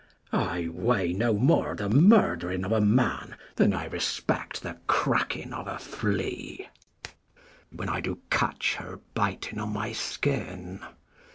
I 0.33 0.67
weigh 0.71 1.13
no 1.13 1.31
more 1.35 1.75
the 1.75 1.87
murd'ring 1.87 2.65
of 2.65 2.71
a 2.71 2.81
man, 2.81 3.37
55 3.55 3.55
Than 3.57 3.73
I 3.75 3.85
respect 3.85 4.63
the 4.63 4.79
cracking 4.87 5.53
of 5.53 5.67
a 5.67 5.77
flea, 5.77 6.69
When 7.71 7.87
I 7.87 8.01
do 8.01 8.17
catch 8.31 8.77
her 8.77 8.99
biting 9.13 9.59
on 9.59 9.71
my 9.73 9.91
skin. 9.91 10.79